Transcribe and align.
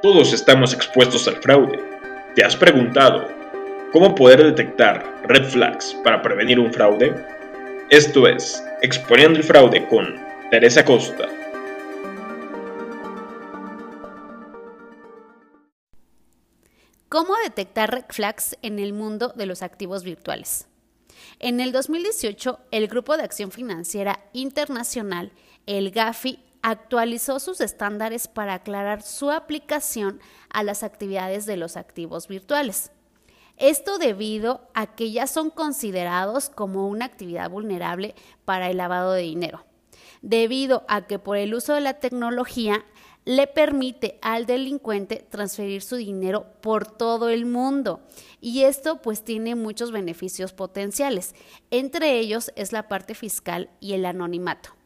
Todos 0.00 0.32
estamos 0.32 0.72
expuestos 0.72 1.26
al 1.26 1.42
fraude. 1.42 1.82
¿Te 2.36 2.44
has 2.44 2.54
preguntado 2.54 3.26
cómo 3.90 4.14
poder 4.14 4.44
detectar 4.44 5.24
red 5.24 5.44
flags 5.44 5.92
para 6.04 6.22
prevenir 6.22 6.60
un 6.60 6.72
fraude? 6.72 7.12
Esto 7.90 8.28
es 8.28 8.62
Exponiendo 8.80 9.40
el 9.40 9.44
Fraude 9.44 9.88
con 9.88 10.14
Teresa 10.52 10.84
Costa. 10.84 11.26
¿Cómo 17.08 17.34
detectar 17.42 17.92
red 17.92 18.04
flags 18.08 18.56
en 18.62 18.78
el 18.78 18.92
mundo 18.92 19.32
de 19.34 19.46
los 19.46 19.62
activos 19.62 20.04
virtuales? 20.04 20.68
En 21.40 21.58
el 21.58 21.72
2018, 21.72 22.60
el 22.70 22.86
Grupo 22.86 23.16
de 23.16 23.24
Acción 23.24 23.50
Financiera 23.50 24.20
Internacional, 24.32 25.32
el 25.66 25.90
GAFI, 25.90 26.38
actualizó 26.70 27.40
sus 27.40 27.60
estándares 27.60 28.28
para 28.28 28.54
aclarar 28.54 29.02
su 29.02 29.30
aplicación 29.30 30.20
a 30.50 30.62
las 30.62 30.82
actividades 30.82 31.46
de 31.46 31.56
los 31.56 31.76
activos 31.76 32.28
virtuales. 32.28 32.90
Esto 33.56 33.98
debido 33.98 34.68
a 34.74 34.94
que 34.94 35.10
ya 35.10 35.26
son 35.26 35.50
considerados 35.50 36.48
como 36.48 36.88
una 36.88 37.06
actividad 37.06 37.50
vulnerable 37.50 38.14
para 38.44 38.70
el 38.70 38.76
lavado 38.76 39.12
de 39.12 39.22
dinero, 39.22 39.64
debido 40.22 40.84
a 40.88 41.06
que 41.06 41.18
por 41.18 41.36
el 41.36 41.54
uso 41.54 41.74
de 41.74 41.80
la 41.80 41.94
tecnología 41.94 42.84
le 43.24 43.46
permite 43.46 44.18
al 44.22 44.46
delincuente 44.46 45.26
transferir 45.28 45.82
su 45.82 45.96
dinero 45.96 46.46
por 46.60 46.86
todo 46.86 47.28
el 47.28 47.46
mundo. 47.46 48.00
Y 48.40 48.62
esto 48.62 49.02
pues 49.02 49.24
tiene 49.24 49.54
muchos 49.54 49.90
beneficios 49.90 50.52
potenciales. 50.52 51.34
Entre 51.70 52.18
ellos 52.18 52.52
es 52.56 52.72
la 52.72 52.88
parte 52.88 53.14
fiscal 53.14 53.70
y 53.80 53.94
el 53.94 54.06
anonimato. 54.06 54.77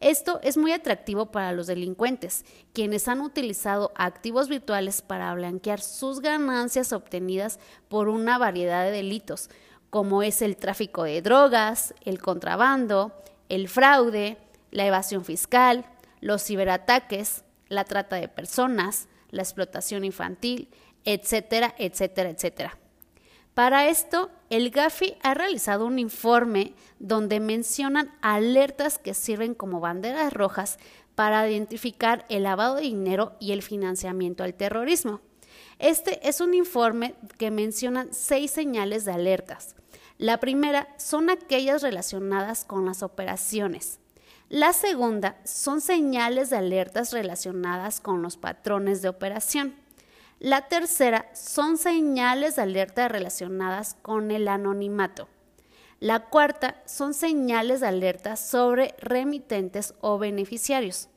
Esto 0.00 0.40
es 0.42 0.56
muy 0.56 0.72
atractivo 0.72 1.26
para 1.26 1.52
los 1.52 1.66
delincuentes, 1.66 2.44
quienes 2.72 3.08
han 3.08 3.20
utilizado 3.20 3.92
activos 3.94 4.48
virtuales 4.48 5.02
para 5.02 5.34
blanquear 5.34 5.80
sus 5.80 6.20
ganancias 6.20 6.92
obtenidas 6.92 7.58
por 7.88 8.08
una 8.08 8.38
variedad 8.38 8.84
de 8.84 8.90
delitos, 8.90 9.50
como 9.90 10.22
es 10.22 10.42
el 10.42 10.56
tráfico 10.56 11.04
de 11.04 11.22
drogas, 11.22 11.94
el 12.04 12.18
contrabando, 12.18 13.12
el 13.48 13.68
fraude, 13.68 14.38
la 14.70 14.86
evasión 14.86 15.24
fiscal, 15.24 15.84
los 16.20 16.42
ciberataques, 16.44 17.44
la 17.68 17.84
trata 17.84 18.16
de 18.16 18.28
personas, 18.28 19.08
la 19.30 19.42
explotación 19.42 20.04
infantil, 20.04 20.68
etcétera, 21.04 21.74
etcétera, 21.78 22.30
etcétera. 22.30 22.78
Para 23.54 23.88
esto, 23.88 24.30
el 24.48 24.70
GAFI 24.70 25.16
ha 25.22 25.34
realizado 25.34 25.84
un 25.84 25.98
informe 25.98 26.74
donde 26.98 27.38
mencionan 27.38 28.10
alertas 28.22 28.98
que 28.98 29.12
sirven 29.12 29.54
como 29.54 29.80
banderas 29.80 30.32
rojas 30.32 30.78
para 31.14 31.48
identificar 31.48 32.24
el 32.30 32.44
lavado 32.44 32.76
de 32.76 32.82
dinero 32.82 33.36
y 33.40 33.52
el 33.52 33.62
financiamiento 33.62 34.42
al 34.42 34.54
terrorismo. 34.54 35.20
Este 35.78 36.26
es 36.26 36.40
un 36.40 36.54
informe 36.54 37.14
que 37.36 37.50
menciona 37.50 38.06
seis 38.10 38.50
señales 38.50 39.04
de 39.04 39.12
alertas. 39.12 39.76
La 40.16 40.40
primera 40.40 40.88
son 40.96 41.28
aquellas 41.28 41.82
relacionadas 41.82 42.64
con 42.64 42.86
las 42.86 43.02
operaciones. 43.02 43.98
La 44.48 44.72
segunda 44.72 45.36
son 45.44 45.80
señales 45.80 46.48
de 46.50 46.56
alertas 46.56 47.12
relacionadas 47.12 48.00
con 48.00 48.22
los 48.22 48.36
patrones 48.38 49.02
de 49.02 49.08
operación. 49.08 49.74
La 50.42 50.62
tercera 50.62 51.30
son 51.34 51.78
señales 51.78 52.56
de 52.56 52.62
alerta 52.62 53.06
relacionadas 53.06 53.94
con 54.02 54.32
el 54.32 54.48
anonimato. 54.48 55.28
La 56.00 56.30
cuarta 56.30 56.82
son 56.84 57.14
señales 57.14 57.78
de 57.78 57.86
alerta 57.86 58.34
sobre 58.34 58.96
remitentes 58.98 59.94
o 60.00 60.18
beneficiarios. 60.18 61.08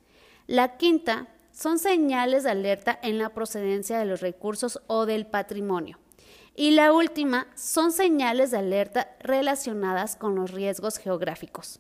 La 0.46 0.78
quinta 0.78 1.26
son 1.52 1.80
señales 1.80 2.44
de 2.44 2.52
alerta 2.52 3.00
en 3.02 3.18
la 3.18 3.30
procedencia 3.30 3.98
de 3.98 4.06
los 4.06 4.22
recursos 4.22 4.80
o 4.86 5.08
del 5.08 5.26
patrimonio. 5.26 5.98
Y 6.56 6.70
la 6.76 6.94
última 6.94 7.48
son 7.56 7.92
señales 7.92 8.52
de 8.52 8.60
alerta 8.60 9.16
relacionadas 9.22 10.16
con 10.16 10.36
los 10.36 10.52
riesgos 10.52 11.00
geográficos. 11.00 11.80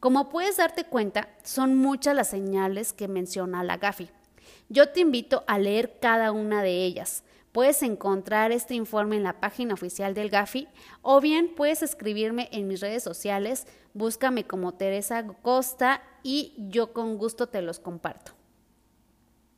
Como 0.00 0.30
puedes 0.30 0.56
darte 0.56 0.84
cuenta, 0.84 1.28
son 1.44 1.76
muchas 1.76 2.16
las 2.16 2.30
señales 2.30 2.94
que 2.94 3.06
menciona 3.06 3.62
la 3.64 3.76
GAFI. 3.76 4.08
Yo 4.68 4.90
te 4.90 5.00
invito 5.00 5.44
a 5.46 5.58
leer 5.58 5.98
cada 6.00 6.32
una 6.32 6.62
de 6.62 6.84
ellas. 6.84 7.24
Puedes 7.52 7.82
encontrar 7.82 8.52
este 8.52 8.74
informe 8.74 9.16
en 9.16 9.24
la 9.24 9.40
página 9.40 9.74
oficial 9.74 10.14
del 10.14 10.30
GAFI 10.30 10.68
o 11.02 11.20
bien 11.20 11.54
puedes 11.56 11.82
escribirme 11.82 12.48
en 12.52 12.68
mis 12.68 12.80
redes 12.80 13.02
sociales, 13.02 13.66
búscame 13.92 14.44
como 14.44 14.74
Teresa 14.74 15.26
Costa 15.42 16.02
y 16.22 16.54
yo 16.56 16.92
con 16.92 17.18
gusto 17.18 17.48
te 17.48 17.60
los 17.60 17.80
comparto. 17.80 18.39